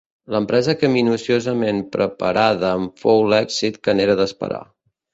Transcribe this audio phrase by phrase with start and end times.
[0.37, 4.69] Empresa que minuciosament preparada en fou l'èxit que n'era d'esperar.